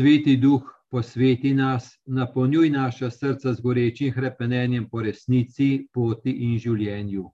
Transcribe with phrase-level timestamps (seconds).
[0.00, 7.24] Sveti duh, posveti nas, napolnjuj naša srca z gorečim hrepenenjem po resnici, poti in življenju.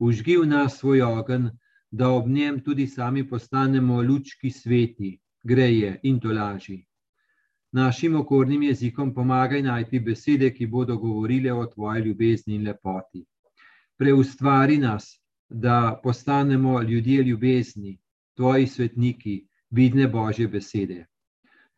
[0.00, 1.50] Užgi v nas svoj ogen,
[1.90, 5.10] da ob njem tudi sami postanemo lučki sveti,
[5.44, 6.78] greje in tolaži.
[7.76, 13.26] Našim okornim jezikom pomagaj najti besede, ki bodo govorile o tvoji ljubezni in lepoti.
[13.98, 15.10] Preustvari nas,
[15.48, 17.98] da postanemo ljudje ljubezni,
[18.34, 19.38] tvoji svetniki,
[19.70, 21.04] vidne božje besede.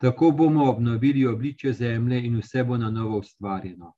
[0.01, 3.93] Tako bomo obnovili obličje zemlje in vse bo na novo ustvarjeno.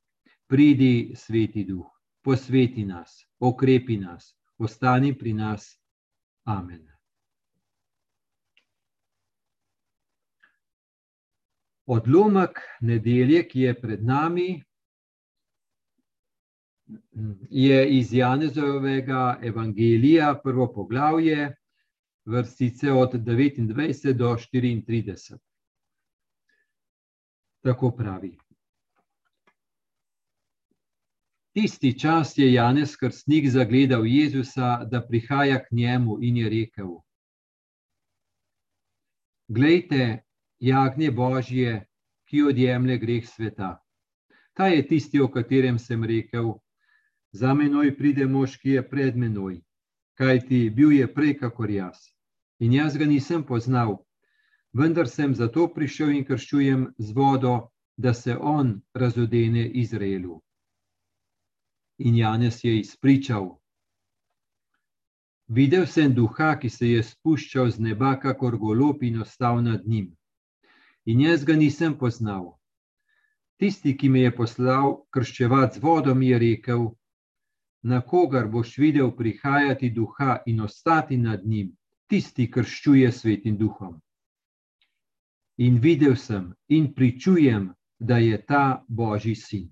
[0.46, 1.86] Pridi, sveti duh,
[2.24, 5.78] posveti nas, okrepi nas, ostani pri nas.
[6.44, 6.88] Amen.
[11.86, 14.62] Odlomek nedelje, ki je pred nami,
[17.50, 21.56] je iz Janezovega evangelija, prvo poglavje,
[22.24, 25.51] vrstice od 29 do 34.
[27.62, 28.36] Tako pravi.
[31.54, 36.88] Tisti čas je Janez Krstnik zagledal Jezusa, da prihaja k njemu in je rekel:
[39.48, 40.24] Glejte,
[40.58, 41.86] jagnje Božje,
[42.24, 43.78] ki odjemlje greh sveta.
[44.52, 46.54] Ta je tisti, o katerem sem rekel:
[47.32, 49.60] Za menoj pride mož, ki je pred menoj,
[50.18, 52.00] kajti bil je prej, kakor jaz.
[52.60, 53.98] In jaz ga nisem poznal,
[54.72, 60.40] vendar sem zato prišel in krščujem z vodo, da se on razodene Izraelu.
[61.98, 63.58] In Janes je izpričal.
[65.48, 70.08] Videl sem duha, ki se je spuščal z neba, kakor golob in ostal nad njim.
[71.04, 72.54] In jaz ga nisem poznal.
[73.60, 76.86] Tisti, ki me je poslal krščevati z vodom, je rekel:
[77.82, 81.76] Na kogar boš videl prihajati duha in ostati nad njim,
[82.08, 84.00] tisti krščuje svetim duhom.
[85.58, 89.70] In videl sem in pričujem, da je ta Božji sin.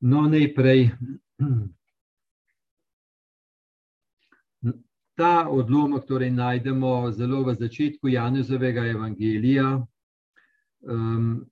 [0.00, 0.90] No, najprej
[5.16, 9.86] ta odlomek torej najdemo zelo v začetku Janezovega evangelija.
[10.84, 11.46] Um,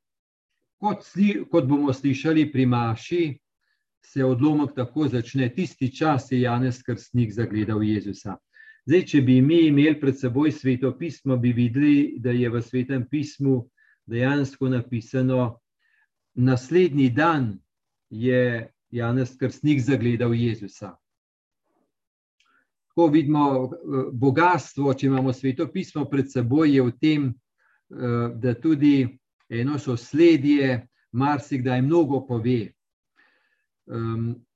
[0.77, 3.39] kot, sli, kot bomo slišali pri Maši,
[4.05, 8.37] se odlomek tako začne, tisti čas je Janez Krstnik zagledal Jezusa.
[8.87, 13.07] Zdaj, če bi mi imeli pred seboj sveto pismo, bi videli, da je v svetem
[13.09, 13.69] pismu
[14.07, 15.61] dejansko napisano,
[16.35, 17.59] naslednji dan
[18.11, 20.97] je Janez Krstnik zagledal Jezusa.
[22.93, 23.71] Ko vidimo
[24.13, 27.31] bogatstvo, če imamo sveto pismo pred seboj, je v tem,
[28.43, 29.07] da tudi
[29.49, 32.73] eno sosledje marsikdaj mnogo pove.
[33.93, 34.47] Um,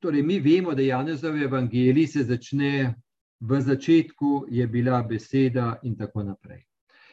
[0.00, 2.94] torej, mi vemo, da Janezov evangelij se začne
[3.40, 6.64] v začetku, je bila beseda, in tako naprej.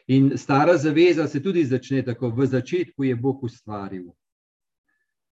[0.07, 4.09] In stara zaveza se tudi začne tako, v začetku je Bog ustvaril.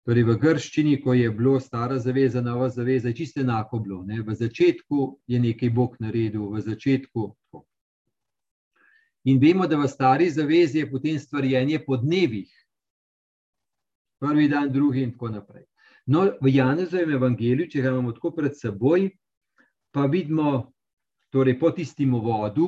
[0.07, 4.01] Torej, v grščini, ko je bilo stara zaveza, nova zaveza, je čisto enako bilo.
[4.05, 4.23] Ne?
[4.23, 7.27] V začetku je nekaj Bog naredil, v začetku.
[9.29, 12.49] In vemo, da v stari zavezi je potem stvarjenje po dnevih,
[14.19, 15.69] prvi dan, drugi, in tako naprej.
[16.13, 19.07] No, v Janezovem evangeliju, če ga imamo tako pred seboj,
[19.97, 20.73] pa vidimo,
[21.33, 22.67] torej po tistem vodu,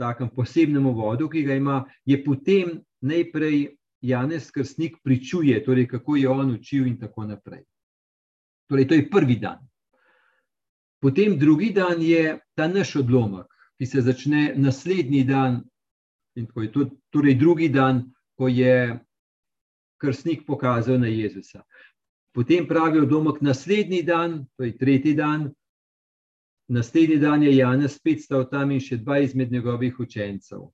[0.00, 3.74] takem posebnem vodu, ki ga ima, je potem najprej
[4.08, 7.66] Janez Krstnik pričuje, torej kako je on učil, in tako naprej.
[8.70, 9.58] Torej, to je prvi dan.
[11.02, 15.60] Potem drugi dan je ta naš odlomek, ki se začne naslednji dan,
[16.38, 18.06] in tako je to, torej drugi dan,
[18.38, 18.96] ko je
[19.98, 21.62] krstnik pokazal na Jezusa.
[22.38, 25.48] Potem pravi odlomek naslednji dan, to je tretji dan,
[26.70, 30.68] naslednji dan je Janez spet stal tam in še dva izmed njegovih učencev.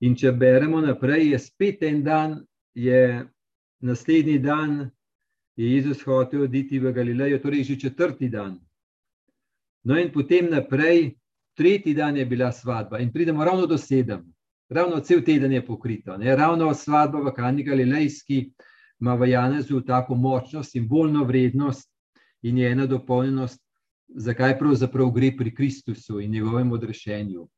[0.00, 2.38] In če beremo naprej, je spet en dan,
[2.72, 3.20] je
[3.84, 4.88] naslednji dan,
[5.60, 8.56] je Jezus hotel oditi v Galilejo, torej že četrti dan.
[9.84, 11.18] No, in potem naprej,
[11.52, 14.24] tretji dan je bila svadba, in pridemo ravno do sedem,
[14.72, 16.16] ravno cel teden je pokrito.
[16.16, 16.32] Ne?
[16.32, 18.46] Ravno svadba v Kani Galilejski
[19.02, 21.90] ima v Janezu tako močno simbolno vrednost
[22.42, 23.58] in je ena dopolnjenost,
[24.08, 27.48] zakaj pravzaprav gre pri Kristusu in njegovem odrešenju.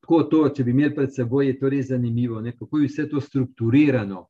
[0.00, 2.56] Tako to, če bi imeli pred seboj, je to res zanimivo, ne?
[2.58, 4.26] kako je vse to strukturirano.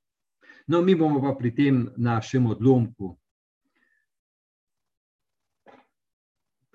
[0.66, 3.16] No, mi bomo pa pri tem našem odlomku.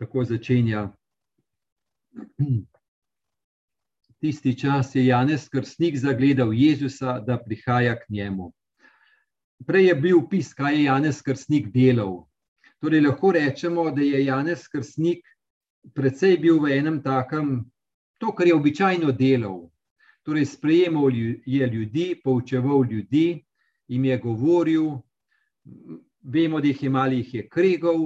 [0.01, 0.87] Tako začenja.
[4.17, 8.56] Tisti čas je Janez Krstnik zagledal Jezusa, da prihaja k njemu.
[9.65, 12.27] Prej je bil opis, kaj je Janez Krstnik delal.
[12.79, 15.25] Torej, lahko rečemo, da je Janez Krstnik
[15.93, 17.65] predvsej bil v enem takem,
[18.17, 19.67] to, kar je običajno delal.
[20.27, 21.11] Torej, sprejemal
[21.45, 23.43] je ljudi, poučeval ljudi,
[23.87, 24.87] jim je govoril,
[26.21, 28.01] vemo, da jih je malo jih je kregal,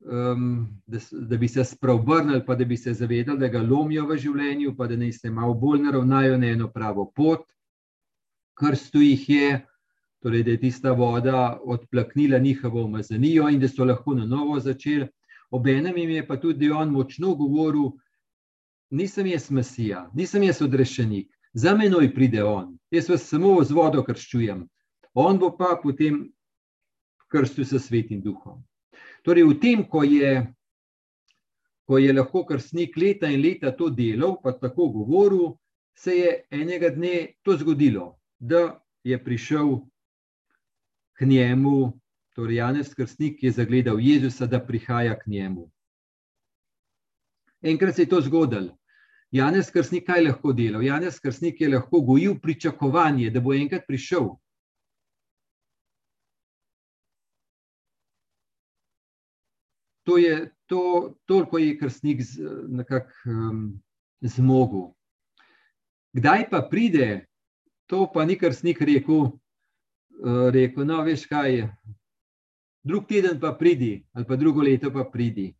[0.00, 4.16] um, da, da bi se spreobrnili, pa da bi se zavedali, da ga lomijo v
[4.16, 7.44] življenju, pa da naj se malo bolj naravnajo na eno pravo pot.
[8.54, 9.66] Krstu jih je,
[10.24, 15.08] torej, da je tista voda odplaknila njihovo umazanijo in da so lahko na novo začeli.
[15.50, 17.90] Obenem jim je pa tudi on močno govoril,
[18.90, 24.02] nisem jaz Mesija, nisem jaz odrešenik, za menoj pride on, jaz vas samo z vodo
[24.02, 24.64] krščujem,
[25.14, 26.24] on bo pa potem
[27.28, 28.64] krstil s svetim duhom.
[29.22, 30.40] Torej, v tem, ko je,
[31.84, 35.58] ko je lahko krstnik leta in leta to delal, pa tako govoril,
[35.94, 39.84] se je enega dne to zgodilo, da je prišel
[41.14, 42.00] k njemu,
[42.34, 45.70] torej Janez Krstnik je zagledal Jezusa, da prihaja k njemu.
[47.62, 48.76] Enkrat se je to zgodilo.
[49.30, 50.82] Janez Krstnik kaj lahko delal?
[50.82, 54.28] Janez Krstnik je lahko gojil pričakovanje, da bo enkrat prišel.
[60.04, 62.20] To je to, toliko je krstnik
[62.68, 63.82] nekako um,
[64.20, 64.92] zmogel.
[66.12, 67.26] Kdaj pa pride,
[67.86, 69.32] to pa ni krstnik rekel,
[70.52, 71.68] rekel, no, veš kaj,
[72.84, 75.54] drug teden pa pridi, ali pa drugo leto pa pridi.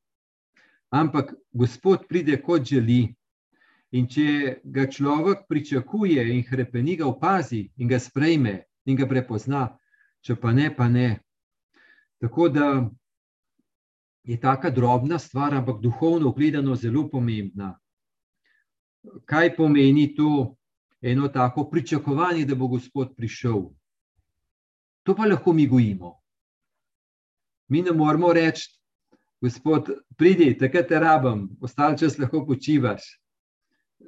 [0.90, 3.14] Ampak Gospod pride, kot želi.
[3.94, 9.68] In če ga človek pričakuje in hrepeni, ga opazi in ga sprejme in ga prepozna,
[10.20, 11.20] če pa ne, pa ne.
[12.18, 12.66] Tako da
[14.24, 17.74] je taka drobna stvar, ampak duhovno gledano zelo pomembna.
[19.24, 20.56] Kaj pomeni to
[21.02, 23.68] eno tako pričakovanje, da bo Gospod prišel?
[25.04, 26.14] To pa lahko mi gojimo.
[27.68, 28.70] Mi ne moramo reči,
[29.44, 33.04] Gospod, pridi, takrat te rabim, ostalo čas lahko počivaš.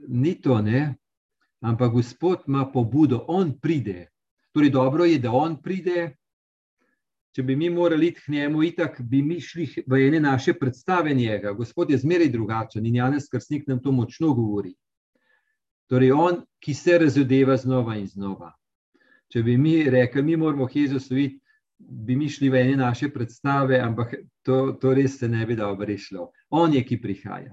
[0.09, 0.95] Ni to, ne?
[1.61, 4.07] Ampak Gospod ima pobudo, on pride.
[4.57, 6.17] Torej, dobro je, da on pride,
[7.37, 11.13] če bi mi morali iti k njemu, itak bi mi šli v ene naše predstave
[11.15, 11.53] njega.
[11.53, 14.73] Gospod je zmeraj drugačen in Janez Krstnik nam to močno govori.
[15.91, 18.55] Torej, on, ki se razodeva znova in znova.
[19.37, 21.43] Če bi mi rekli, mi moramo Jezus videti,
[21.77, 25.85] bi mi šli v ene naše predstave, ampak to, to res se ne bi dobro
[25.85, 26.31] rešilo.
[26.57, 27.53] On je, ki prihaja.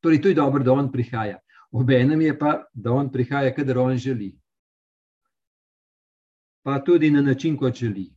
[0.00, 1.36] Torej, to je dobro, da on prihaja.
[1.76, 4.32] Obenem je pa, da on prihaja, kadar on želi
[6.62, 8.12] pa tudi na način, kot želi.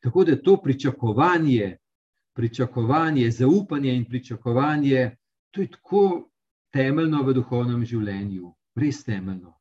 [0.00, 1.76] Tako da to pričakovanje,
[2.34, 5.16] pričakovanje, zaupanje in pričakovanje,
[5.50, 6.30] to je tako
[6.72, 9.55] temeljno v duhovnem življenju, res temeljno.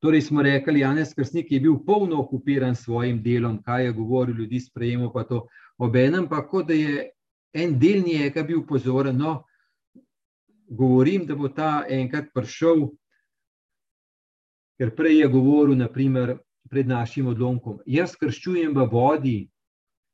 [0.00, 4.36] Torej, smo rekli, Janez Krstnik je bil polno okupiran s svojim delom, kaj je govoril,
[4.36, 5.46] ljudi sprejemo pa to.
[5.78, 7.10] Obenem pa, kot da je
[7.54, 9.42] en del njega bil pozoren, no,
[10.68, 12.88] govorim, da bo ta enkrat prišel
[14.76, 16.36] ker prej je govoril, naprimer,
[16.70, 17.80] pred našim odlomkom.
[17.86, 19.36] Jaz krščujem v vodi,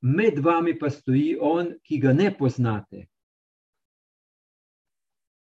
[0.02, 3.06] med vami pa stoji on, ki ga ne poznate.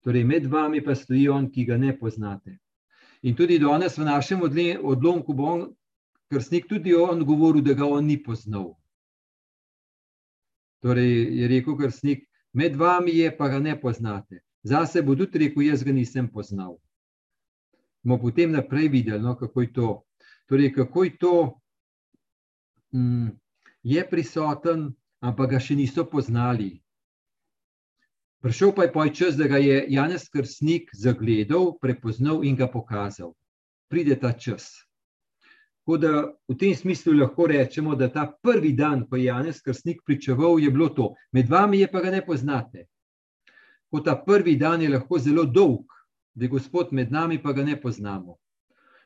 [0.03, 2.57] Torej, med vami pa stoji on, ki ga ne poznate.
[3.21, 5.63] In tudi danes v našem odlomku bo on,
[6.31, 8.75] krstnik, tudi on govoril, da ga on ni poznal.
[10.79, 12.23] Torej, je rekel krstnik,
[12.53, 14.39] med vami je, pa ga ne poznate.
[14.63, 16.77] Zase bo tudi rekel, jaz ga nisem poznal
[18.03, 20.03] bomo potem naprej videli, no, kako je to.
[20.47, 21.61] Torej, kako je to,
[22.93, 23.27] mm,
[23.83, 26.81] je prisoten, ampak ga še niso poznali.
[28.39, 33.33] Prišel pa je poj čas, da ga je Janez Krstnik zagledal, prepoznal in ga pokazal.
[33.91, 34.71] Pride ta čas.
[35.83, 36.11] Tako da
[36.47, 40.71] v tem smislu lahko rečemo, da ta prvi dan, ko je Janez Krstnik pričeval, je
[40.71, 41.13] bilo to.
[41.31, 42.85] Med vami je pa ga ne poznate.
[43.91, 45.89] Ko ta prvi dan je lahko zelo dolg,
[46.33, 48.37] da je Gospod med nami, pa ga ne poznamo.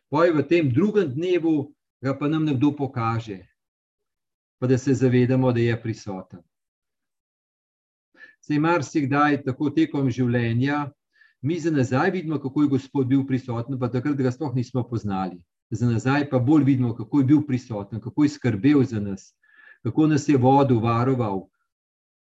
[0.10, 1.74] Poj v tem drugem dnevu
[2.04, 3.40] ga pa nam nekdo pokaže,
[4.60, 6.44] pa da se zavedamo, da je prisoten.
[8.44, 10.90] Se mar si kdaj tako tekom življenja,
[11.44, 15.40] mi za nazaj vidimo, kako je Gospod bil prisoten, pa takrat ga sploh nismo poznali.
[15.72, 19.32] Za nazaj pa bolj vidimo, kako je bil prisoten, kako je skrbel za nas,
[19.84, 21.48] kako nas je vodil, varoval.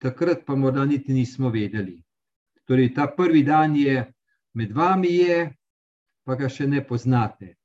[0.02, 2.02] Takrat pa morda niti nismo vedeli.
[2.66, 4.06] Torej, ta prvi dan je
[4.54, 5.40] med vami je,
[6.26, 7.56] pa ga še ne poznate.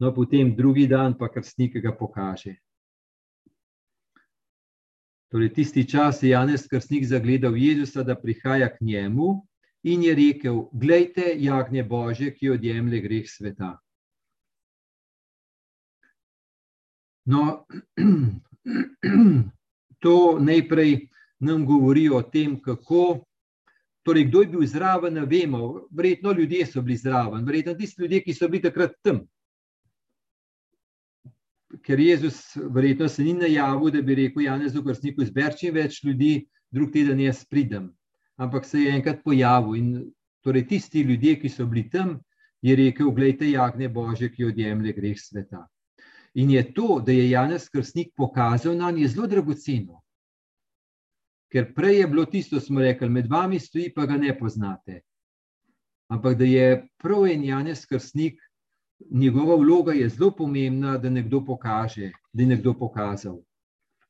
[0.00, 2.56] No, potem drugi dan, pa kar snik ga pokaže.
[5.32, 9.46] Torej, tisti čas je Janez Krsnik zagledal Jezusa, da prihaja k njemu
[9.82, 13.78] in je rekel: Glejte, jagnje Bože, ki odjemlje greh sveta.
[17.24, 17.64] No,
[20.04, 21.08] to najprej
[21.40, 23.24] nam govori o tem, kako.
[24.02, 25.86] Torej, kdo je bil zraven, ne vemo.
[25.90, 29.24] Verjetno ljudje so bili zraven, verjetno tisti ljudje, ki so bili takrat tam.
[31.80, 36.46] Ker Jezus verjetno se ni najavil, da bi rekel: Janezu, krstniku, zber čim več ljudi,
[36.70, 37.88] drug teden jaz pridem.
[38.36, 39.92] Ampak se je enkrat pojavil in
[40.44, 42.18] torej tisti ljudje, ki so bili tam,
[42.62, 45.66] je rekel: Glejte, jagne Bože, ki odjemlje greh sveta.
[46.34, 50.00] In je to, da je Janez Krstnik pokazal nam, je zelo dragoceno.
[51.52, 55.02] Ker prej je bilo tisto, smo rekli, med vami stoji, pa ga ne poznate.
[56.08, 58.40] Ampak da je prav en Janez Krstnik,
[59.10, 63.38] njegova vloga je zelo pomembna, da nekdo pokaže, da je nekdo pokazal.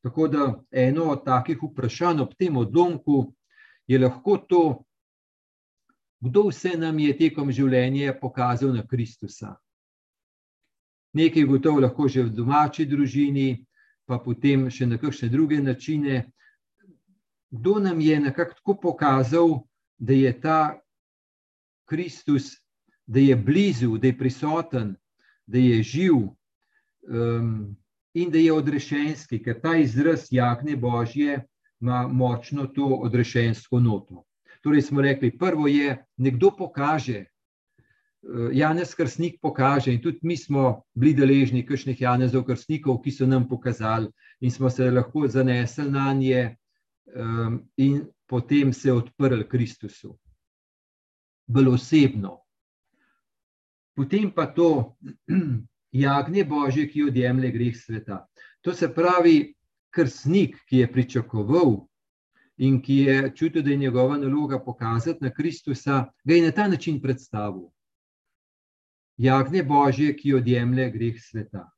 [0.02, 3.32] Tako da eno od takih vprašanj ob tem odlomku
[3.86, 4.84] je lahko to,
[6.20, 9.56] kdo vse nam je tekom življenja pokazal na Kristusa.
[11.12, 13.64] Nekaj gotovo lahko že v domači družini,
[14.06, 16.32] pa potem še na kakšne druge načine.
[17.50, 19.58] Kdo nam je nekako tako pokazal,
[19.98, 20.80] da je ta
[21.84, 22.56] Kristus,
[23.06, 24.94] da je blizu, da je prisoten,
[25.46, 27.76] da je živ um,
[28.14, 31.42] in da je odrešenski, ker ta izraz jagne Božje
[31.80, 34.24] ima močno to odrešensko noto.
[34.62, 40.82] Torej smo rekli, prvo je, nekdo pokaže, uh, Janez Krstnik pokaže in tudi mi smo
[40.94, 44.08] bili deležni kakšnih Janezov Krstnikov, ki so nam pokazali
[44.40, 46.56] in smo se lahko zanesli na nje
[47.16, 50.18] um, in potem se odprli Kristusu.
[51.46, 52.41] Bolj osebno.
[53.94, 54.96] Potem pa to
[56.04, 58.26] jagnje Božje, ki odjemlje greh sveta.
[58.62, 59.54] To se pravi,
[59.92, 61.82] krstnik, ki je pričakoval
[62.56, 66.68] in ki je čutil, da je njegova naloga pokazati na Kristusa, ga je na ta
[66.68, 67.68] način predstavil.
[69.16, 71.68] Jagnje Božje, ki odjemlje greh sveta.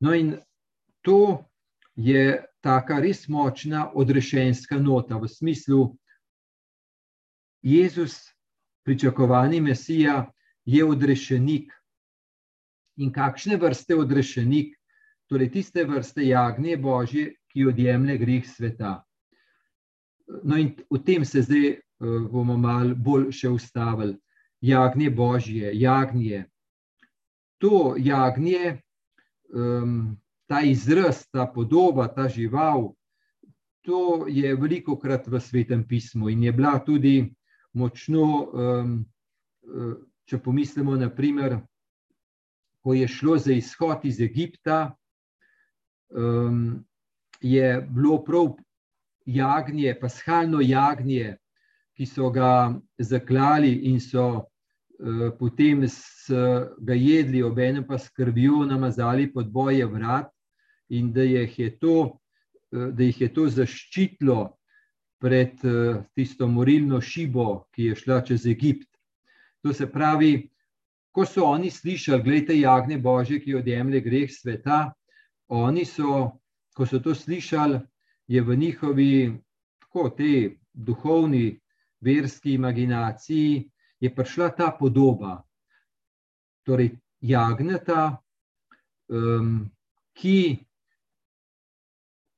[0.00, 0.36] No, in
[1.02, 1.44] to
[1.96, 5.96] je tako res močna odrešenska nota v smislu,
[7.62, 8.20] Jezus,
[8.84, 10.30] pričakovani Mesija,
[10.70, 11.72] je odrešenik.
[13.00, 14.74] In kakšne vrste odrešenik,
[15.30, 19.00] torej tiste vrste jagnje Božje, ki odjemlje greh sveta.
[20.44, 24.14] No, in v tem se zdaj uh, bomo malo bolj še ustavili.
[24.60, 26.44] Jagnje Božje, jagnje.
[27.60, 28.78] To jagnje,
[29.54, 32.92] um, ta izraz, ta podoba, ta žival,
[33.82, 37.32] to je veliko krat v svetem pismu in je bila tudi
[37.72, 39.04] močno, um,
[40.30, 41.58] če pomislimo, naprimer,
[42.80, 44.94] ko je šlo za izhod iz Egipta,
[46.14, 46.84] um,
[47.40, 48.54] je bilo prav
[49.26, 51.36] jagnje, paschalno jagnje,
[51.96, 55.82] ki so ga zaklali in so uh, potem
[56.78, 60.30] ga jedli, ob enem pa skrbijo namazali pod boje vrat
[60.88, 64.40] in da jih je to, uh, da jih je to zaščitilo
[65.20, 68.89] pred uh, tisto morilno šibo, ki je šla čez Egipt.
[69.62, 70.48] To se pravi,
[71.12, 74.92] ko so oni slišali, gledajte, jagne Božje, ki odjemlje greh sveta,
[75.48, 76.30] oni so,
[76.76, 77.80] ko so to slišali,
[78.30, 79.12] je v njihovi
[79.80, 81.58] tako te duhovni,
[82.00, 85.42] verski imaginaciji, je prišla ta podoba.
[86.64, 88.16] Torej, jagneta,
[89.08, 89.70] um,
[90.16, 90.64] ki,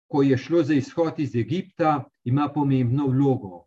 [0.09, 3.67] ko je šlo za izhod iz Egipta, ima pomembno vlogo.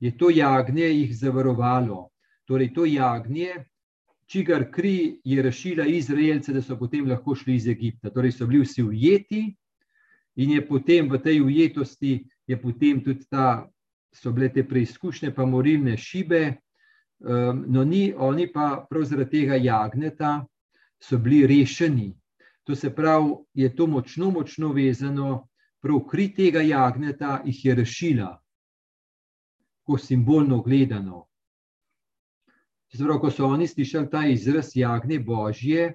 [0.00, 2.11] Je to jagnje jih zavarovalo,
[2.46, 3.64] torej to jagnje,
[4.26, 8.10] čigar kri je rešila Izraelce, da so potem lahko šli iz Egipta.
[8.10, 9.42] Torej so bili vsi ujeti
[10.36, 13.68] in je potem v tej ujetosti, je potem tudi ta,
[14.12, 16.56] so bile te preizkušnje, pa morilne šibe.
[17.22, 20.40] Um, no, ni, oni pa prav zaradi tega jagneta
[21.02, 22.12] so bili rešeni.
[22.64, 25.48] To se pravi, je to močno, močno vezano,
[25.82, 28.30] prav kri tega jagneta jih je rešila,
[29.82, 31.26] ko simbolno gledano.
[32.92, 35.94] Zdaj, ko so oni slišali ta izraz jagne Božje,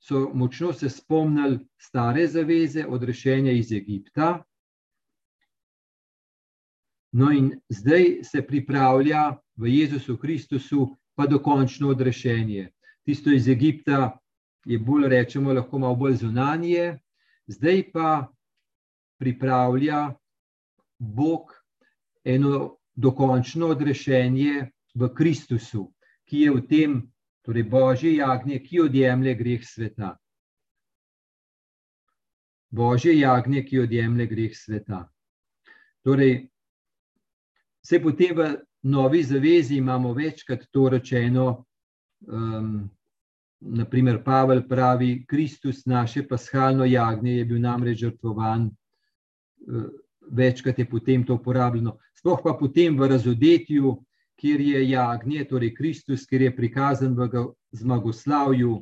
[0.00, 4.42] so močno se spomnili stare zaveze, odrešenja iz Egipta.
[7.12, 12.70] No, in zdaj se pripravlja v Jezusu Kristusu pa dokončno odrešenje.
[13.04, 14.18] Tisto iz Egipta
[14.64, 16.98] je bolj, rečemo, lahko malo bolj zunanje,
[17.46, 18.32] zdaj pa
[19.18, 20.14] pripravlja
[20.98, 21.52] Bog
[22.24, 25.90] eno dokončno odrešenje v Kristusu
[26.30, 26.92] ki je v tem,
[27.42, 30.14] torej Božje jagnje, ki odjemlje greh sveta.
[32.70, 35.08] Božje jagnje, ki odjemlje greh sveta.
[36.06, 36.46] Torej,
[37.82, 38.46] vse potem v
[38.86, 41.66] novi zavezi imamo večkrat to rečeno,
[42.30, 42.86] um,
[43.60, 48.70] naprimer Pavel pravi, Kristus, naše pashalno jagnje, je bil namreč žrtvovan,
[50.30, 51.98] večkrat je potem to uporabljeno.
[52.14, 53.98] Sploh pa potem v razodetju,
[54.40, 57.28] kjer je jagnje, torej Kristus, kjer je prikazan v
[57.76, 58.78] zmagoslavju,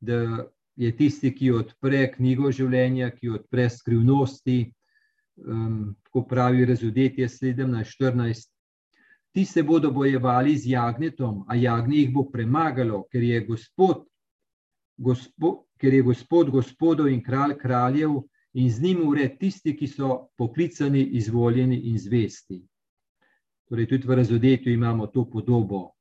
[0.00, 4.58] da je tisti, ki odpre knjigo življenja, ki odpre skrivnosti,
[5.46, 8.48] um, tako pravi razodetje 17-14.
[9.30, 14.04] Ti se bodo bojevali z jagnjetom, a jagnje jih bo premagalo, ker je gospod,
[14.98, 18.18] gospod, ker je gospod gospodov in kralj kraljev
[18.52, 22.60] in z njim ured tisti, ki so poklicani, izvoljeni in zvesti.
[23.70, 25.92] Torej, tudi v razodetju imamo to podobo.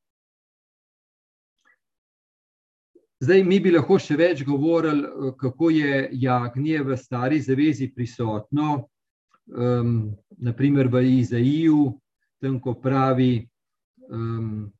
[3.19, 5.05] Zdaj, mi bi lahko še več govorili,
[5.37, 8.87] kako je jagnje v stari zavezi prisotno,
[9.53, 11.83] um, naprimer v Izaiju,
[12.41, 13.43] tam, ko pravi
[14.09, 14.71] um,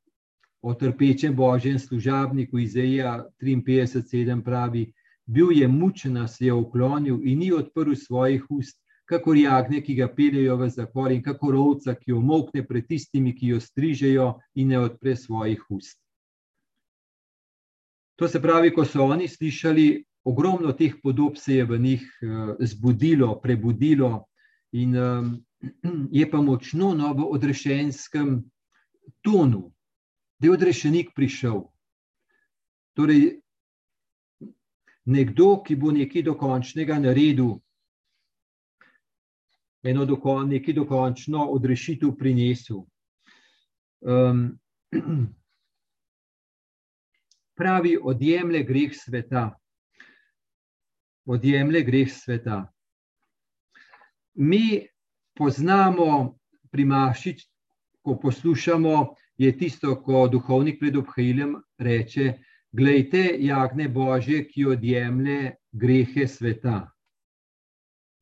[0.64, 4.88] o trpečem božjem služabniku, Izaija 53, pravi,
[5.30, 10.08] bil je mučen, se je uklonil in ni odprl svojih ust, kakor jagnje, ki ga
[10.14, 14.30] peljejo v zapor, in kakor ovca, ki omokne pred tistimi, ki jo strižejo
[14.62, 15.98] in ne odpre svojih ust.
[18.22, 19.88] To se pravi, ko so oni slišali,
[20.30, 24.28] ogromno teh podob se je v njih uh, zbudilo, prebudilo,
[24.76, 25.30] in um,
[26.12, 28.44] je pa močno no, v odrešenskem
[29.26, 29.72] tonu,
[30.40, 31.64] da je odrešenik prišel.
[32.94, 33.40] Torej,
[35.10, 37.58] nekdo, ki bo nekaj dokončnega naredil,
[39.84, 42.84] eno dokon, nekaj dokončno odrešitev prinesel.
[44.02, 44.60] Um,
[47.60, 49.46] pravi, odjemlje greh sveta.
[51.26, 52.66] Odjemlje greh sveta.
[54.34, 54.88] Mi
[55.36, 56.36] poznamo
[56.72, 57.48] pri Mašič,
[58.02, 62.34] ko poslušamo, je tisto, ko duhovnik pred obhajilem reče,
[62.72, 66.92] Glejte, jagne Božje, ki odjemlje grehe sveta.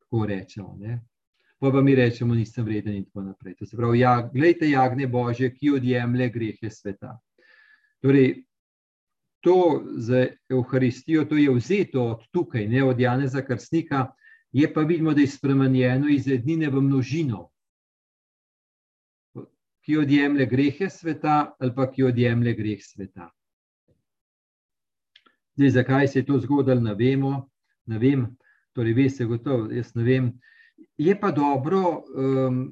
[0.00, 0.76] Tako rečemo.
[0.80, 1.04] Ne?
[1.58, 3.54] Pa pa mi rečemo, nisem vreden in tako naprej.
[3.58, 7.16] To se pravi, ja, glejte, jagne Božje, ki odjemlje grehe sveta.
[8.00, 8.44] Torej,
[9.40, 14.06] to za Euharistijo, to je vzeto od tukaj, ne od Janeza Krstnika,
[14.52, 17.48] je pa vidimo, da je spremenjeno iz ednine v množino,
[19.84, 23.30] ki odjemlje grehe sveta ali pa ki odjemlje greh sveta.
[25.56, 27.48] Zdaj, zakaj se je to zgodilo, ne vemo,
[27.86, 28.26] ne vem,
[28.72, 30.32] torej, ve se gotovo, jaz ne vem.
[30.98, 32.64] Je pa dobro, um,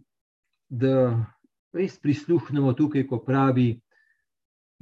[0.69, 1.15] da
[1.77, 3.77] res prisluhnemo tukaj, ko pravi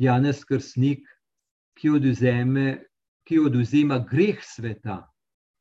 [0.00, 1.04] Janez Krsnik,
[1.76, 2.78] ki oduzeme,
[3.28, 5.02] ki oduzema greh sveta.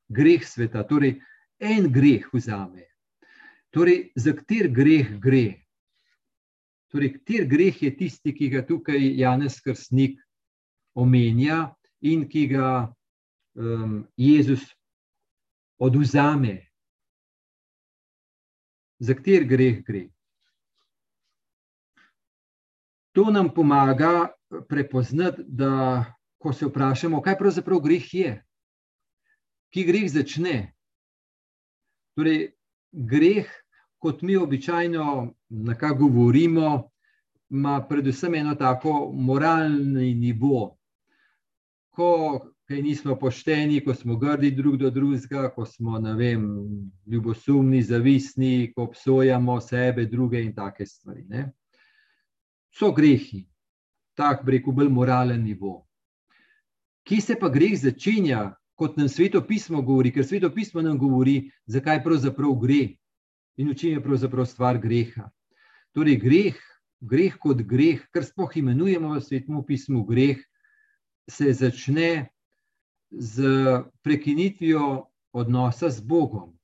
[0.08, 1.18] Greh sveta, torej
[1.60, 2.88] en greh vzame.
[3.74, 5.46] Torej, za kater greh gre?
[6.94, 10.20] Torej, kater greh je tisti, ki ga tukaj Janez Krsnik
[10.96, 11.74] omenja?
[12.04, 12.94] in ki ga
[13.56, 14.64] um, Jezus
[15.80, 16.68] oduzame.
[19.00, 20.08] Za kater greh gre?
[23.14, 24.34] To nam pomaga
[24.70, 26.06] prepoznati, da
[26.38, 28.32] ko se vprašamo, kaj pravzaprav greh je,
[29.74, 30.74] ki greh začne.
[32.18, 32.52] Torej,
[32.92, 33.50] greh,
[33.98, 36.90] kot mi običajno nekako govorimo,
[37.50, 40.78] ima predvsem eno tako moralni nivo,
[41.90, 42.10] ko
[42.82, 46.48] nismo pošteni, ko smo grdi drug do drugega, ko smo vem,
[47.06, 51.26] ljubosumni, zavisni, ko obsojamo sebe, druge in take stvari.
[51.30, 51.52] Ne?
[52.74, 53.46] So grehi,
[54.16, 55.86] tako reko, bolj moralen nivo.
[57.04, 61.52] Kje se pa greh začenja, kot nam sveto pismo govori, ker sveto pismo nam govori,
[61.66, 62.96] zakaj pravzaprav gre
[63.58, 65.28] in v čem je pravzaprav stvar greha.
[65.94, 66.58] Torej, greh,
[67.02, 70.42] greh kot greh, kar spoh imenujemo v svetu pismu greh,
[71.30, 72.33] se začne
[73.14, 73.44] z
[74.02, 76.58] prekinitvijo odnosa z Bogom.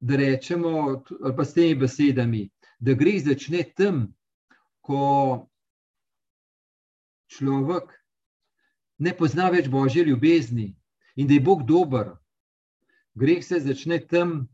[0.00, 4.06] Da rečemo, ali pa s temi besedami, da gre začne tam,
[4.80, 5.48] ko
[7.28, 7.92] človek
[8.98, 10.72] ne pozna več božje ljubezni
[11.16, 12.14] in da je Bog dober.
[13.18, 14.48] Greh se začne tam,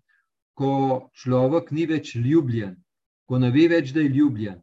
[0.56, 2.76] ko človek ni več ljubljen,
[3.28, 4.60] ko ne ve več, da je ljubljen.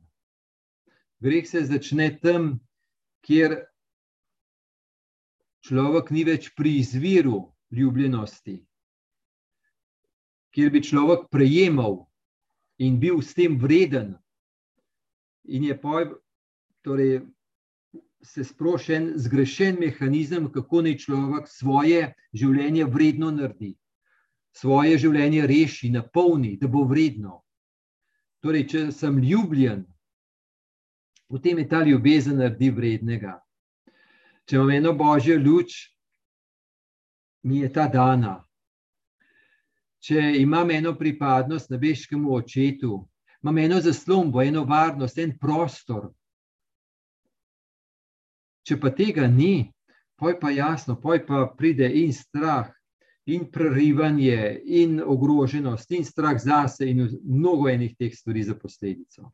[1.21, 2.55] Greh se začne tam,
[3.21, 3.59] kjer
[5.65, 8.57] človek ni več pri izviru ljubljenosti,
[10.51, 12.05] kjer bi človek prejemal
[12.81, 14.15] in bil s tem vreden,
[15.45, 16.09] in je poj,
[16.83, 17.21] torej,
[18.21, 23.73] se sprošen zgrešen mehanizem, kako naj človek svoje življenje vredno naredi,
[24.53, 27.41] svoje življenje reši, napolni, da bo vredno.
[28.41, 29.85] Torej, če sem ljubljen,
[31.29, 33.39] potem je ta ljubezen naredi vrednega.
[34.45, 35.75] Če imam eno božjo luč,
[37.43, 38.39] mi je ta dana.
[40.01, 42.97] Če imam eno pripadnost nebeškemu očetu,
[43.43, 46.09] imam eno zaslombo, eno varnost, en prostor.
[48.65, 49.71] Če pa tega ni,
[50.17, 52.69] poj pa jasno, poj pa pride in strah,
[53.25, 59.29] in prerivanje, in ogroženost, in strah zase, in mnogo enih teh stvari za posledico.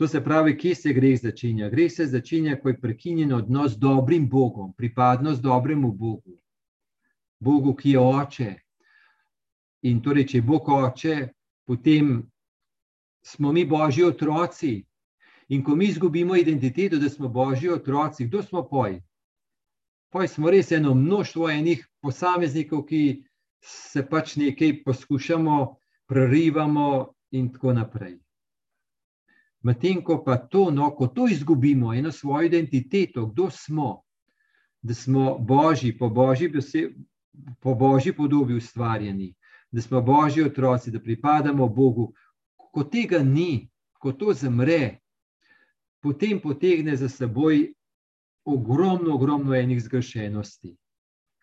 [0.00, 1.68] To se pravi, kje se greh začenja?
[1.68, 6.38] Greh se začenja, ko je prekinjen odnos z dobrim Bogom, pripadnost dobremu Bogu,
[7.40, 8.54] Bogu, ki je oče.
[9.82, 11.16] In torej, če je Bog oče,
[11.68, 12.22] potem
[13.20, 14.70] smo mi božji otroci.
[15.52, 19.02] In ko mi izgubimo identiteto, da smo božji otroci, kdo smo poj?
[20.08, 23.04] Poj smo res eno množstvo enih posameznikov, ki
[23.60, 25.60] se pač nekaj poskušamo,
[26.08, 28.16] prerivamo in tako naprej.
[29.62, 34.02] Medtem ko pa to, no, ko to izgubimo, eno svojo identiteto, kdo smo,
[34.82, 36.52] da smo božji, po božji,
[37.60, 39.34] po božji podobi ustvarjeni,
[39.70, 42.12] da smo božji otroci, da pripadamo Bogu.
[42.56, 43.68] Ko tega ni,
[43.98, 44.98] ko to zamre,
[46.00, 47.72] potem potegne za seboj
[48.44, 50.76] ogromno, ogromno enih zgrešenosti,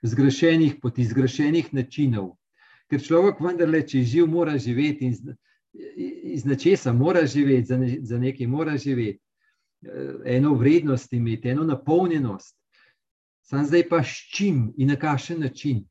[0.01, 2.35] zgrešenih poti, zgrešenih načinov.
[2.89, 5.35] Ker človek vendarle, če je živ, mora živeti in
[6.23, 9.19] iz nečesa mora živeti, za, ne, za nekaj mora živeti,
[9.81, 12.57] eh, eno vrednost imeti, eno napolnjenost.
[13.41, 15.85] Sam zdaj pa s čim in na kakšen način.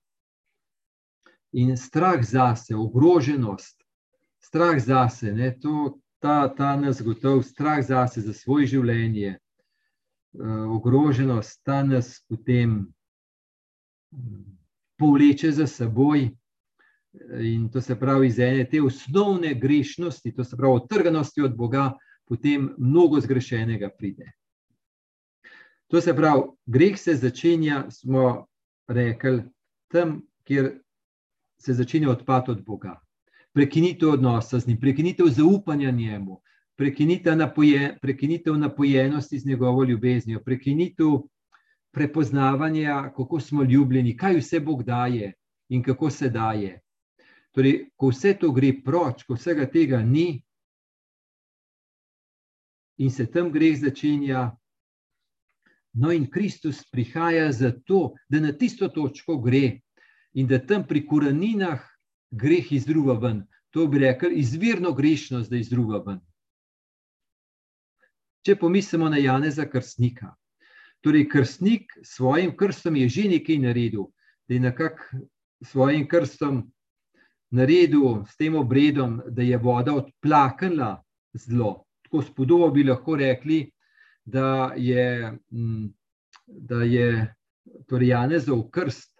[1.53, 3.85] In strah zase, ogroženost,
[4.38, 9.38] strah zase, ne, to, ta, ta nas gotov, strah zase, za svoje življenje, eh,
[10.68, 12.92] ogroženost, ta nas potem
[14.12, 14.59] mm,
[14.99, 16.31] povleče za seboj.
[17.40, 21.92] In to se pravi, iz ene te osnovne grešnosti, to se pravi, odtrganosti od Boga,
[22.24, 24.33] potem mnogo zgrešenega pride.
[25.87, 28.46] To se pravi, greh se začenja, smo
[28.88, 29.42] rekli,
[29.88, 30.72] tam, kjer
[31.59, 33.00] se začne odpad od Boga.
[33.52, 36.40] Prekinitev odnosa z njim, prekinitev zaupanja njemu,
[36.76, 41.07] prekinitev, napoje, prekinitev napojenosti z njegovo ljubeznijo, prekinitev
[41.90, 45.33] prepoznavanja, kako smo ljubljeni, kaj vse Bog daje
[45.68, 46.81] in kako se daje.
[47.57, 50.42] Torej, ko vse to gre proč, ko vsega tega ni,
[53.01, 54.51] in se tam greh začenja,
[55.97, 59.81] no, in Kristus prihaja zato, da na tisto točko gre
[60.37, 61.81] in da tam pri koreninah
[62.31, 63.47] greh izruva ven.
[63.73, 66.21] To bi rekel, izvirno grešnost, da izruva ven.
[68.45, 70.35] Če pomislimo na Janeza Krstnika.
[71.01, 74.09] Torej, krstnik s svojim krstom je že nekaj naredil,
[74.49, 75.25] da je nekako
[75.64, 76.64] svojim krstom
[77.51, 80.97] naredil s tem obredom, da je voda odplaknila
[81.35, 81.85] zlo.
[82.07, 83.71] Tako spodobo bi lahko rekli,
[84.25, 85.89] da je, mm,
[86.47, 87.35] da je
[87.87, 89.13] torej Janezov krst,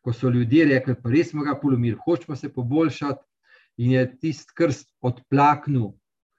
[0.00, 3.24] ko so ljudje rekli, pa res smo ga polomili, hočemo se poboljšati,
[3.76, 5.90] in je tisti krst odplaknil,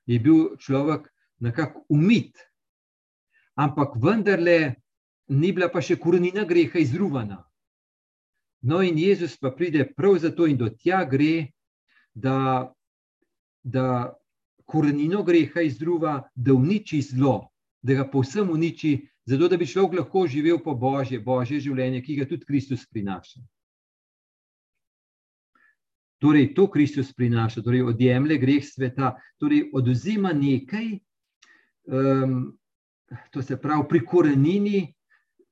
[0.06, 2.38] je bil človek nekako umit.
[3.56, 4.76] Ampak vendarle
[5.28, 7.44] ni bila pa še korenina greha izruvana.
[8.62, 11.52] No, in Jezus pa pride prav zato in do tja gre,
[12.14, 12.74] da,
[13.64, 14.14] da
[14.66, 17.50] korenino greha izdruva, da uniči zlo,
[17.82, 22.18] da ga povsem uniči, zato da bi človek lahko živel po božje, božje življenje, ki
[22.18, 23.44] ga tudi Kristus prinaša.
[26.18, 30.96] Torej, to Kristus prinaša, torej odjemlje greh sveta, torej oduzima nekaj,
[31.94, 32.40] um,
[33.32, 34.80] to se pravi pri korenini,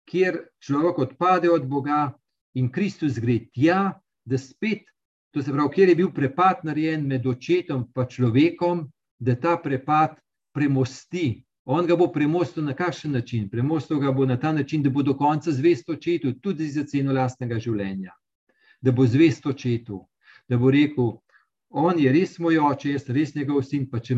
[0.10, 2.10] kjer človek odpade od Boga,
[2.56, 3.94] in Kristus gre tja,
[4.26, 4.88] da spet,
[5.32, 8.88] to se pravi, kjer je bil prepad narejen med očetom in človekom,
[9.20, 10.16] da ta prepad
[10.54, 11.44] premosti.
[11.66, 13.50] On ga bo premostil na kakšen način?
[13.50, 17.14] Premostil ga bo na ta način, da bo do konca zvest očetu, tudi za ceno
[17.14, 18.14] lastnega življenja.
[18.82, 20.06] Da bo zvest očetu,
[20.48, 21.18] da bo rekel,
[21.70, 24.16] on je res moj oče, jaz res njegov sin, pa če,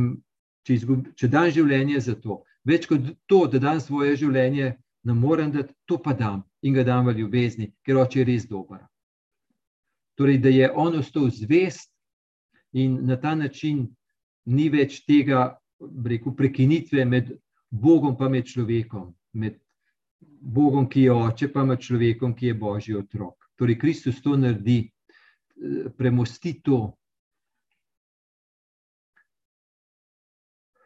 [0.68, 2.44] če, izgub, če dan življenje za to.
[2.68, 4.76] Več kot to, da dan svoje življenje,
[5.08, 8.48] ne morem dati, to pa dam in ga dam v ljubezni, ker oče je res
[8.50, 8.82] dober.
[10.18, 11.92] Torej, da je on ostal zvest
[12.74, 13.86] in na ta način
[14.46, 15.58] ni več tega
[16.06, 17.32] rekel, prekinitve med
[17.70, 19.60] Bogom in med človekom, med
[20.42, 23.36] Bogom, ki je oče, pa med človekom, ki je božji otrok.
[23.58, 24.90] Torej, Kristus to naredi,
[25.98, 26.94] premosti to.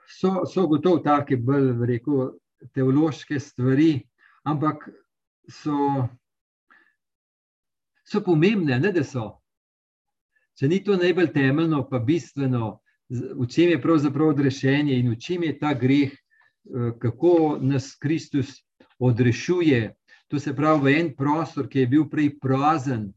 [0.07, 2.34] So, so gotovo take bolj, rekel,
[2.75, 4.01] teološke stvari,
[4.45, 4.89] ampak
[5.49, 6.08] so,
[8.06, 9.30] so pomembne, ne da so.
[10.60, 15.43] Če ni to najbolj temeljno, pa bistveno, v čem je pravzaprav odrešenje in v čem
[15.43, 18.62] je ta greh, eh, kako nas Kristus
[18.99, 19.95] odrešuje.
[20.27, 23.10] To se pravi, v en prostor, ki je bil prej prazen,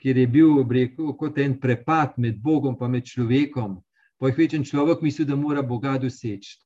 [0.00, 3.82] kjer je bil rekel, kot en prepad med Bogom in človekom.
[4.18, 6.58] Po jih večen človek misli, da mora Boga doseči,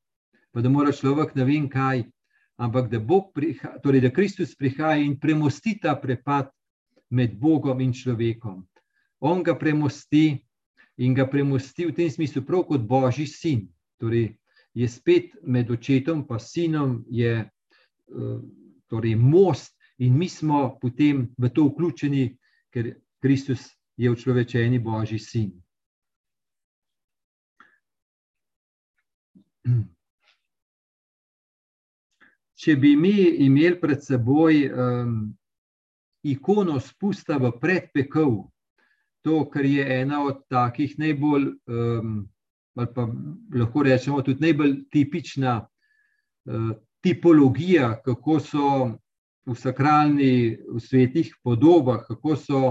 [0.53, 2.05] pa da mora človek ne vem kaj.
[2.57, 3.01] Ampak da,
[3.35, 6.53] priha, torej, da Kristus prihaja in premosti ta prepad
[7.11, 8.63] med Bogom in človekom.
[9.21, 10.39] On ga premosti
[10.97, 13.67] in ga premosti v tem smislu, prav kot Božji sin.
[13.99, 14.37] Torej,
[14.75, 18.39] je spet med očetom in sinom, je eh,
[18.91, 22.37] torej, most, in mi smo potem v to vključeni,
[22.71, 25.51] ker Kristus je v človečeni Božji sin.
[32.55, 33.15] Če bi mi
[33.45, 35.15] imeli pred seboj um,
[36.23, 38.37] ikono spusta v predpekel,
[39.25, 42.17] to, kar je ena od takih najbolj, um,
[42.75, 43.07] ali pa
[43.55, 46.71] lahko rečemo, tudi najbolj tipična uh,
[47.03, 48.69] tipologija, kako so
[49.45, 52.63] v sakralni, v svetih podobah, kako so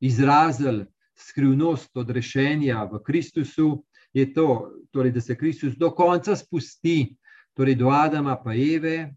[0.00, 0.84] izrazili
[1.16, 7.14] skrivnost odrešenja v Kristusu, je to, torej, da se Kristus do konca spusti,
[7.54, 9.14] torej do Adama pa Eve,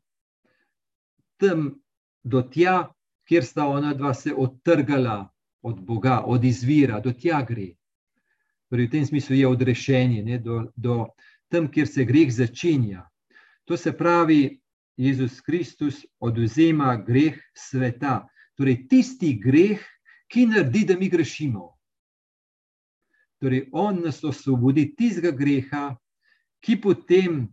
[1.43, 1.69] tam
[2.23, 2.87] do tja,
[3.27, 5.27] kjer sta ona dva se odtrgala
[5.63, 7.73] od Boga, od izvira, do tja gre.
[8.71, 11.07] Torej, v tem smislu je odrešenje, ne, do, do
[11.51, 13.03] tam, kjer se greh začenja.
[13.67, 14.59] To se pravi,
[14.97, 18.23] Jezus Kristus oduzema greh sveta.
[18.57, 19.81] Torej, tisti greh,
[20.31, 21.69] ki naredi, da mi grešimo.
[23.43, 25.91] Torej, on nas osvobodi tistega greha,
[26.63, 27.43] ki potem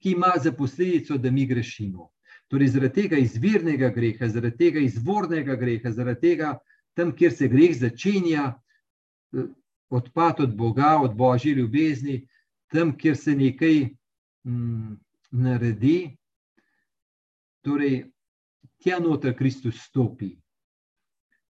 [0.00, 2.10] ki ima za posledico, da mi grešimo.
[2.50, 6.56] Torej, zaradi tega izvirnega greha, zaradi tega izvornega greha, zaradi tega,
[6.98, 8.48] tam, kjer se greh začenja,
[9.90, 12.26] odpad od Boga, od božje ljubezni,
[12.70, 13.78] tam, kjer se nekaj
[14.44, 14.96] mm,
[15.30, 16.16] naredi,
[17.62, 18.10] torej,
[18.82, 20.32] tja noter Kristus stopi.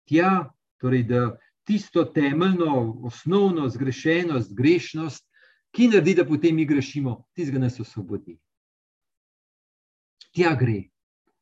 [0.10, 0.50] Tja,
[0.82, 5.26] torej, da tisto temeljno, osnovno zgrešenost, grešnost,
[5.72, 8.40] ki naredi, da potem mi grešimo, tistega nas osvobodi.
[10.40, 10.86] Tja gre,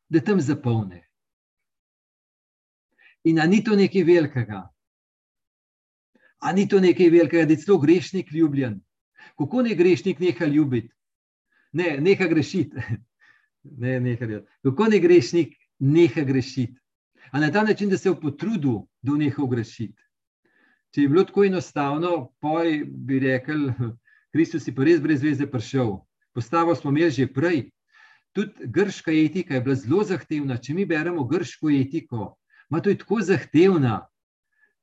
[0.10, 1.04] da tam zapolne.
[3.30, 4.64] In ni to nekaj velikega,
[6.42, 8.80] ali ni to nekaj velikega, da je celo grešnik ljubljen.
[9.38, 10.90] Kako ne grešnik neha ljubiti?
[11.78, 12.74] Ne, neha grešiti.
[13.84, 16.80] ne, neha Kako ne grešnik neha grešiti?
[17.32, 20.02] A na ta način, da se je potrudil, da v neha grešiti.
[20.90, 23.70] Če je bilo tako enostavno, poj bi rekel,
[24.34, 26.00] Kristus je pa res brez veze prišel.
[26.34, 27.68] Postavo smo imeli že prej.
[28.38, 30.60] Tudi grška etika je bila zelo zahtevna.
[30.62, 32.36] Če mi beremo grško etiko,
[32.70, 33.96] ima to je tako zahtevna.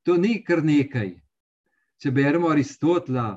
[0.03, 1.13] To ni kar nekaj.
[2.03, 3.29] Če beremo Aristotela,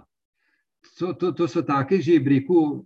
[0.97, 2.81] to, to, to so take že, bi rekel,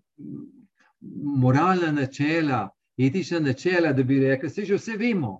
[1.39, 2.65] moralna načela,
[2.99, 5.37] etična načela, da bi rekli, se že vse vemo.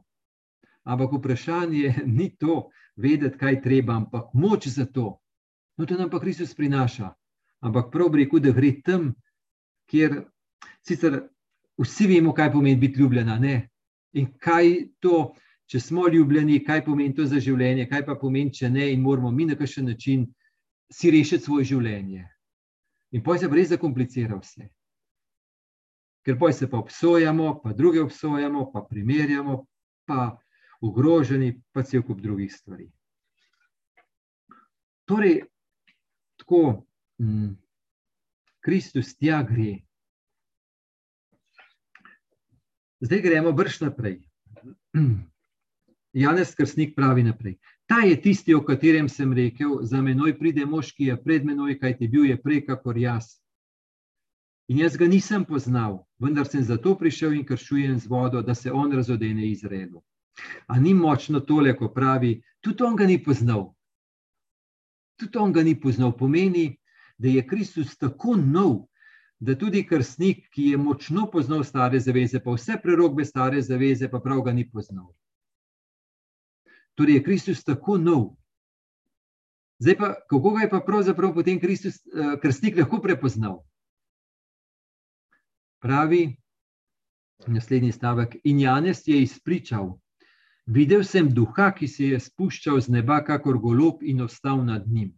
[0.88, 5.18] Ampak vprašanje ni to, vedeti, kaj treba, ampak moč za to.
[5.76, 7.12] No, to nam pa Kristus prinaša.
[7.60, 9.12] Ampak prav bi rekel, da gre tam,
[9.92, 10.22] kjer
[10.88, 11.28] sicer
[11.82, 13.38] vsi vemo, kaj pomeni biti ljubljena.
[13.40, 13.70] Ne?
[14.14, 15.32] In kaj to,
[15.72, 19.32] če smo ljubljeni, kaj pomeni to za življenje, kaj pa pomeni, če ne, in moramo
[19.32, 20.28] mi na kakšen način
[20.92, 22.28] si rešiti svoje življenje.
[23.12, 24.70] In poj se pa res zakomplicira vse
[26.26, 29.66] ker poj se pa obsojamo, pa druge obsojamo, pa primerjamo,
[30.06, 30.38] pa
[30.82, 32.90] ogroženi, pa cel kup drugih stvari.
[35.06, 35.42] Torej,
[36.38, 36.86] tako,
[37.20, 37.54] hm,
[38.62, 39.82] Kristus tja gre.
[43.02, 44.22] Zdaj gremo brž naprej.
[46.14, 47.58] Janez Krsnik pravi naprej.
[47.86, 51.80] Ta je tisti, o katerem sem rekel, za menoj pride mož, ki je pred menoj,
[51.80, 53.40] kaj ti bil je prej, kakor jaz.
[54.70, 58.72] In jaz ga nisem poznal, vendar sem zato prišel in kršujem z vodo, da se
[58.72, 60.04] on razodene Izraelu.
[60.68, 63.74] A ni močno tole, ko pravi, tudi on ga ni poznal.
[65.20, 66.78] Tudi on ga ni poznal, pomeni,
[67.18, 68.91] da je Kristus tako nov,
[69.42, 74.22] da tudi krstnik, ki je močno poznal stare zaveze, pa vse prerogbe stare zaveze, pa
[74.22, 75.10] prav ga ni poznal.
[76.96, 78.30] Torej je Kristus tako nov.
[79.82, 83.64] Zdaj pa, kako ga je pa pravzaprav potem Kristus, eh, krstnik lahko prepoznal?
[85.82, 86.38] pravi
[87.48, 88.36] naslednji stavek.
[88.44, 89.98] In Janes je izpričal:
[90.66, 95.14] Videl sem duha, ki se je spuščal z neba, kakor golob, in ostal nad njim.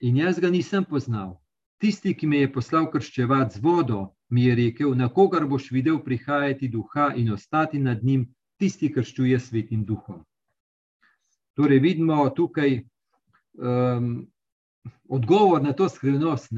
[0.00, 1.36] In jaz ga nisem poznal.
[1.80, 6.00] Tisti, ki me je poslal krščevati z vodo, mi je rekel: Na kogar boš videl
[6.04, 8.26] prihajati duha in ostati nad njim,
[8.60, 10.22] tisti krščuje svetim duhom.
[11.56, 14.26] Torej, vidimo tukaj um,
[15.08, 16.52] odgovor na to skrivnost.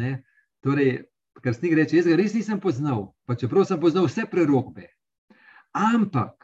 [0.63, 1.05] Torej,
[1.43, 4.87] kar snik reče, jaz ga res nisem poznal, pa čeprav sem poznal vse prerokbe.
[5.73, 6.42] Ampak,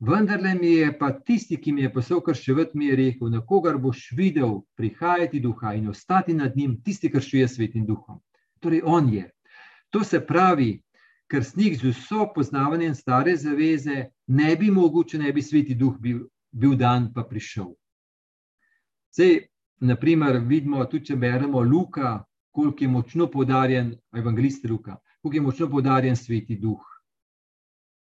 [0.00, 3.78] vendarle mi je pa tisti, ki mi je poslal krščevati, mi je rekel, na kogar
[3.78, 8.20] boš videl prihajati duha in ostati nad njim, tisti krščuje svetim duhom.
[8.60, 9.30] Torej, on je.
[9.90, 10.82] To se pravi,
[11.26, 16.26] krstnik z vso poznavanjem stare zaveze ne bi mogel, če ne bi sveti duh bil,
[16.52, 17.72] bil dan pa prišel.
[19.16, 19.46] Zdaj,
[19.80, 22.18] naprimer, vidimo tudi, če beremo Luka,
[22.52, 26.95] koliko je močno podarjen, evangelist Luka, koliko je močno podarjen sveti duh.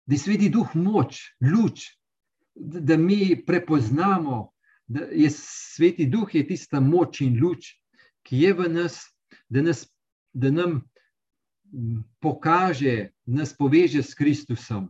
[0.06, 1.90] Da je sveti duh moč, luč,
[2.54, 4.52] da mi prepoznamo,
[4.86, 7.74] da je sveti duh je tista moč in luč,
[8.22, 9.00] ki je v nas,
[9.48, 9.86] da, nas,
[10.32, 10.80] da nam
[12.20, 14.88] pokaže, nas poveže s Kristusom.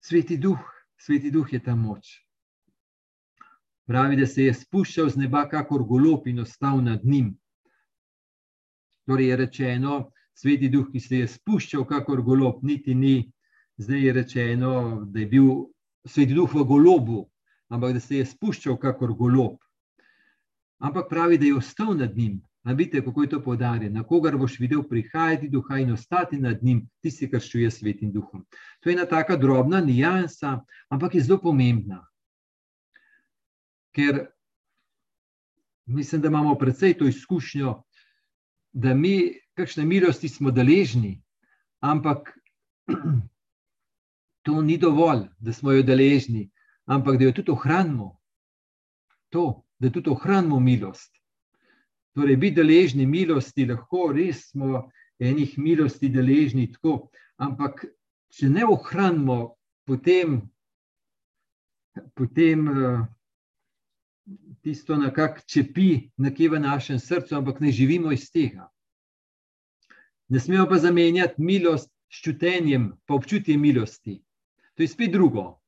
[0.00, 0.60] Sveti duh,
[0.98, 2.16] sveti duh je ta moč.
[3.86, 7.34] Pravi, da se je spuščal z neba, kakor golob in ostal nad njim.
[9.06, 13.32] Torej je rečeno, sveti duh, ki se je spuščal, kakor golob, niti ni.
[13.80, 14.72] Zdaj rečeno,
[15.08, 15.48] da je bil
[16.06, 17.24] sveti duh v golobu,
[17.72, 19.58] ampak da se je spuščal, kakor golob.
[20.82, 22.40] Ampak pravi, da je ostal nad njim.
[22.64, 23.98] A vidite, kako je to podarjeno.
[23.98, 28.44] Na kogar boš videl prihajati duha in ostati nad njim, tisti, kar čuje svetim duhom.
[28.80, 32.04] To je ena taka drobna nijansa, ampak je zelo pomembna
[33.92, 34.26] ker
[35.86, 37.82] mislim, da imamo predvsej to izkušnjo,
[38.72, 41.20] da mi, kakšne milosti smo deležni,
[41.80, 42.32] ampak
[44.46, 46.50] to ni dovolj, da smo jo deležni,
[46.86, 48.16] ampak da jo tudi ohranimo.
[49.28, 51.12] To, da tudi ohranimo milost.
[52.14, 54.88] Torej, biti deležni milosti, lahko res smo
[55.20, 57.08] enih milosti deležni, tako,
[57.40, 57.86] ampak
[58.32, 59.54] če ne ohranimo,
[59.88, 60.40] potem,
[62.16, 63.06] potem uh,
[64.62, 68.68] tisto nekako čepi nekje v našem srcu, ampak ne živimo iz tega.
[70.28, 74.22] Ne smemo pa zamenjati milost s čutenjem, pa občutje milosti.
[74.74, 75.58] To je spet drugo.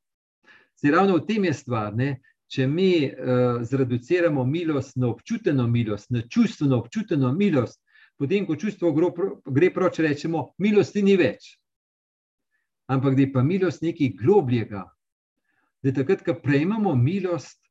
[0.78, 1.94] Zdaj, ravno v tem je stvar.
[1.96, 2.20] Ne?
[2.48, 7.80] Če mi uh, zreduciramo milost na občuteno milost, na čustveno občuteno milost,
[8.16, 8.92] potem, ko čustvo
[9.46, 11.56] gre proč, rečemo, milosti ni več.
[12.88, 14.84] Ampak da je pa milost nekaj globljega.
[15.82, 17.63] Da takrat, ko prejmemo milost,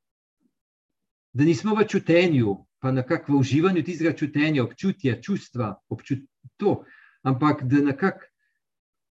[1.34, 6.20] da nismo v čutenju, pa nekako v uživanju tistega čutenja, občutja, čustva, občut,
[6.58, 6.84] to,
[7.24, 8.26] ampak da nekako,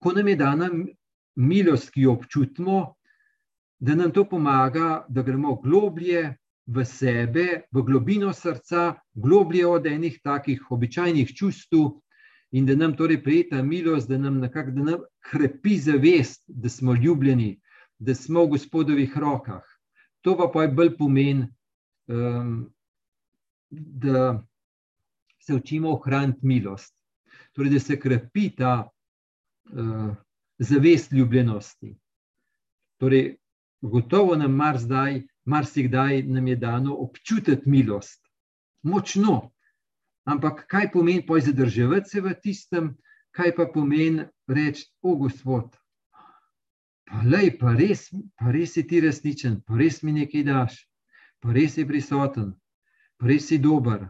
[0.03, 0.71] ko nam je dana
[1.37, 2.95] milost, ki jo občutimo,
[3.79, 6.35] da nam to pomaga, da gremo globlje
[6.67, 12.03] v sebe, v globino srca, globlje od enih takih običajnih čustv.
[12.51, 16.95] In da nam torej prijeta milost, da nam nekako da nam krepi zavest, da smo
[16.95, 17.61] ljubljeni,
[17.99, 19.63] da smo v gospodovih rokah.
[20.25, 21.47] To pa je bolj pomen,
[22.09, 22.73] um,
[23.71, 24.47] da
[25.41, 26.95] se učimo ohraniti milost,
[27.53, 28.91] torej da se krepi ta
[29.73, 30.17] uh,
[30.59, 31.97] zavest ljubljenosti.
[32.99, 33.37] Torej,
[33.81, 38.21] gotovo nam mar zdaj, marsikdaj nam je dano občutiti milost,
[38.83, 39.51] močno.
[40.25, 42.97] Ampak kaj pomeni poj zadrževati se v tistem,
[43.31, 45.77] kaj pa pomeni reči, o Gospod,
[47.09, 50.88] pa lej, pa res, pa res si ti resničen, pa res mi nekaj daš
[51.41, 52.53] pa res je prisoten,
[53.19, 54.09] pa res si dober,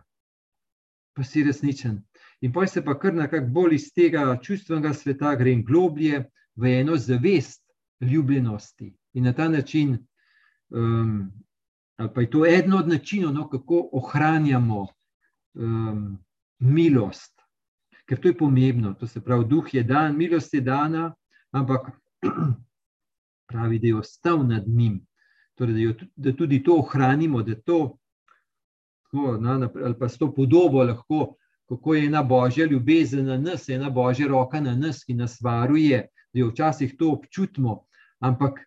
[1.14, 1.98] pa si resničen.
[2.40, 6.22] In pa se pa kar nekako bolj iz tega čustvenega sveta gre in globlje
[6.56, 7.64] v eno zavest
[8.00, 8.92] ljubljenosti.
[9.14, 9.96] In na ta način,
[10.70, 11.32] um,
[11.96, 14.86] ali pa je to eden od načinov, no, kako ohranjamo
[15.54, 16.18] um,
[16.58, 17.34] milost.
[18.06, 21.14] Ker to je pomembno, to se pravi, duh je dan, milost je dana,
[21.50, 21.90] ampak
[23.50, 25.00] pravi, da je ostal nad njim,
[25.58, 27.98] torej, da, jo, da tudi to ohranimo, da to,
[29.02, 31.34] tako, na, ali pa s to podobo lahko,
[31.68, 36.06] kako je ena božja ljubezen na nas, ena božja roka na nas, ki nas varuje,
[36.32, 37.84] da jo včasih to občutimo,
[38.20, 38.60] ampak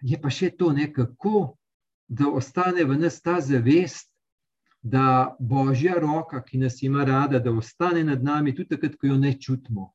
[0.00, 1.56] je pa še to nekako,
[2.08, 4.08] da ostane v nas ta zavest.
[4.82, 9.18] Da božja roka, ki nas ima rada, da ostane nad nami, tudi takrat, ko jo
[9.20, 9.90] ne čutimo.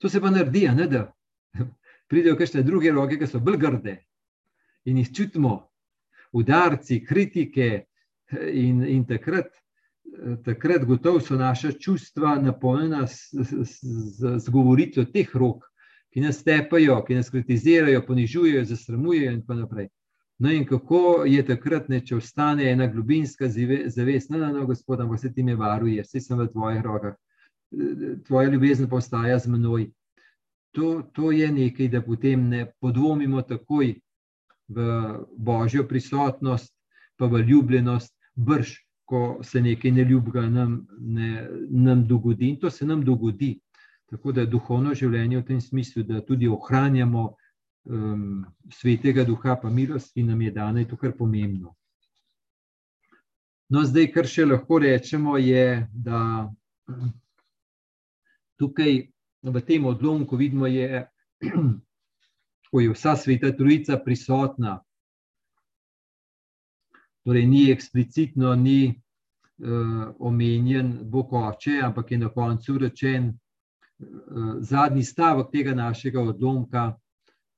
[0.00, 1.02] To se pa naredi, ne da
[2.08, 3.98] pridejo kakšne druge roke, ki so bolj grde.
[4.88, 5.68] In jih čutimo,
[6.32, 7.84] udarci, kritike,
[8.52, 9.52] in, in takrat,
[10.44, 15.64] takrat gotovo so naša čustva napolnjena z, govoritvijo teh rok,
[16.12, 19.88] ki nas tepajo, ki nas kritizirajo, ponižujejo, zasramujejo in tako naprej.
[20.38, 25.00] No, in kako je takrat, ne, če ostane ena globinska zavest, no, no, no, gospod,
[25.00, 27.16] ampak se ti me varuje, vse sem v tvojih rokah,
[28.26, 29.88] tvoja ljubezen pa ostaja z menoj
[30.72, 33.94] to, to je nekaj, da potem ne podvomimo takoj
[34.68, 34.88] v
[35.36, 36.74] božjo prisotnost,
[37.16, 38.76] pa v ljubljenost, brž,
[39.08, 42.48] ko se nekaj neljubega nam, ne, nam dogodi.
[42.48, 43.58] In to se nam dogodi.
[44.10, 47.24] Tako da je duhovno življenje v tem smislu, da tudi ohranjamo
[47.84, 51.74] um, svetega duha, pa milost, ki nam je dana, je to kar pomembno.
[53.68, 56.48] No, zdaj, kar še lahko rečemo, je, da
[58.60, 59.02] tukaj
[59.52, 61.06] v tem odlomku vidimo, je,
[62.70, 64.78] ko je vsa sveta trojica prisotna.
[67.24, 75.04] Torej, ni eksplicitno, ni uh, omenjen Bog oče, ampak je na koncu rečen uh, zadnji
[75.04, 76.92] stavek tega našega odlomka,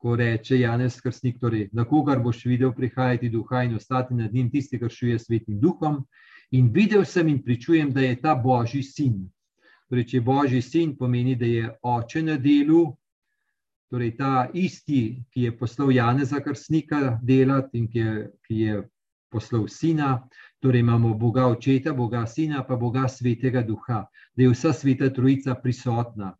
[0.01, 4.51] ko reče Janez Krsnik, torej, na kogar boš videl prihajati duha in ostati nad njim,
[4.51, 6.01] tisti, kar šuje svetim duhom.
[6.51, 9.29] In videl sem in pričujem, da je ta božji sin.
[9.91, 12.85] Torej, če je božji sin, pomeni, da je oče na delu,
[13.91, 18.17] torej ta isti, ki je poslal Janeza Krsnika delati in ki je,
[18.47, 18.83] ki je
[19.31, 20.21] poslal sina.
[20.63, 24.05] Torej, imamo Boga očeta, Boga sina, pa Boga svetega duha,
[24.37, 26.37] da je vsa sveta trojica prisotna.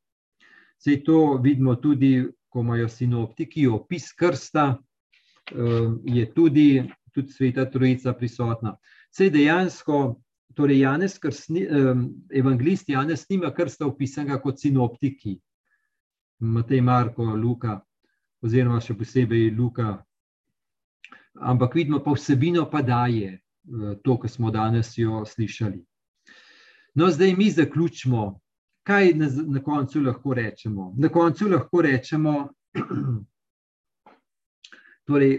[0.79, 2.15] Vse to vidimo tudi
[2.51, 4.79] ko imajo sinoptiki opis krsta,
[5.53, 6.83] ehm, je tudi,
[7.15, 8.77] tudi sveta trojica prisotna.
[9.11, 10.21] Vse dejansko,
[10.61, 11.63] torej Janez, krsni,
[12.37, 15.39] evangelist Janez, nima krsta opisanega kot sinoptiki,
[16.41, 17.79] Matej, Marko, Luka,
[18.45, 19.95] oziroma še posebej Luka.
[21.41, 25.81] Ampak vidimo pa vsebino, pa daje eh, to, kar smo danes jo slišali.
[27.01, 28.41] No, zdaj mi zaključimo
[28.85, 30.93] kaj na, na koncu lahko rečemo?
[30.99, 32.35] Na koncu lahko rečemo,
[35.09, 35.39] torej,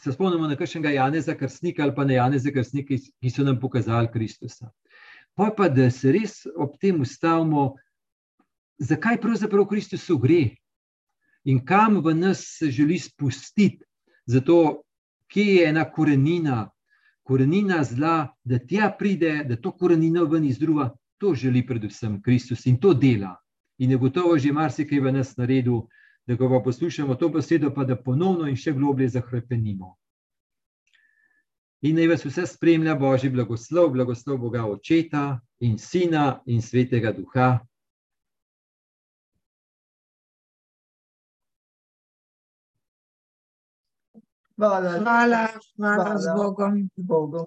[0.00, 4.10] se spomnimo na kakšnega Janeza Krsnika ali pa na Janeza Krsnika, ki so nam pokazali
[4.12, 4.70] Kristusa.
[5.34, 7.74] Pa pa, da se res ob tem ustavimo,
[8.78, 10.56] zakaj pravzaprav Kristusu gre
[11.44, 13.84] in kam v nas se želi spustiti,
[14.26, 14.82] zato
[15.32, 16.70] kje je ena korenina,
[17.22, 22.80] korenina zla, da tja pride, da to korenino ven izdruva, To želi predvsem Kristus in
[22.80, 23.36] to dela.
[23.78, 25.86] In je gotovo že marsikaj v nas naredil,
[26.26, 29.94] da ko pa poslušamo to besedo, pa da ponovno in še globlje zahrepenimo.
[31.86, 37.50] In naj vas vse spremlja Božji blagoslov, blagoslov Boga Očeta in Sina in Svetega Duha.
[44.56, 45.42] Hvala, hvala,
[45.76, 46.80] hvala, hvala z Bogom.
[46.96, 47.44] Bogom.